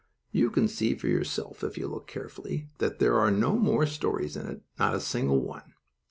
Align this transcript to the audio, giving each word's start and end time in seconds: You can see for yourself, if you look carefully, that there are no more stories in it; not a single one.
You 0.31 0.49
can 0.49 0.67
see 0.67 0.95
for 0.95 1.07
yourself, 1.07 1.63
if 1.63 1.77
you 1.77 1.87
look 1.87 2.07
carefully, 2.07 2.69
that 2.79 2.97
there 2.97 3.19
are 3.19 3.29
no 3.29 3.59
more 3.59 3.85
stories 3.85 4.35
in 4.35 4.47
it; 4.47 4.63
not 4.79 4.95
a 4.95 4.99
single 4.99 5.43
one. 5.43 5.75